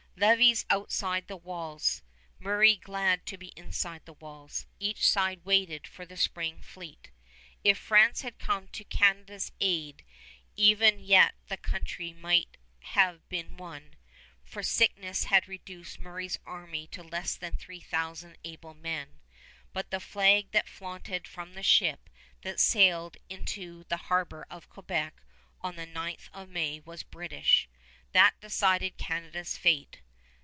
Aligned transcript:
Lévis 0.17 0.65
outside 0.69 1.25
the 1.25 1.35
walls, 1.37 2.03
Murray 2.37 2.75
glad 2.75 3.25
to 3.25 3.39
be 3.39 3.47
inside 3.55 4.05
the 4.05 4.13
walls, 4.13 4.67
each 4.79 5.03
side 5.09 5.41
waited 5.43 5.87
for 5.87 6.05
the 6.05 6.15
spring 6.15 6.61
fleet. 6.61 7.09
If 7.63 7.79
France 7.79 8.21
had 8.21 8.37
come 8.37 8.67
to 8.67 8.83
Canada's 8.83 9.51
aid, 9.59 10.05
even 10.55 10.99
yet 10.99 11.33
the 11.47 11.57
country 11.57 12.13
might 12.13 12.57
have 12.81 13.27
been 13.29 13.57
won, 13.57 13.95
for 14.43 14.61
sickness 14.61 15.23
had 15.23 15.47
reduced 15.47 15.97
Murray's 15.99 16.37
army 16.45 16.85
to 16.89 17.01
less 17.01 17.35
than 17.35 17.53
three 17.57 17.81
thousand 17.81 18.37
able 18.43 18.75
men; 18.75 19.21
but 19.73 19.89
the 19.89 19.99
flag 19.99 20.51
that 20.51 20.69
flaunted 20.69 21.27
from 21.27 21.55
the 21.55 21.63
ship 21.63 22.11
that 22.43 22.59
sailed 22.59 23.17
into 23.27 23.85
the 23.85 23.97
harbor 23.97 24.45
of 24.51 24.69
Quebec 24.69 25.23
on 25.61 25.77
the 25.77 25.87
9th 25.87 26.29
of 26.31 26.47
May 26.47 26.79
was 26.79 27.01
British. 27.01 27.67
That 28.11 28.39
decided 28.39 28.97
Canada's 28.99 29.57
fate. 29.57 29.97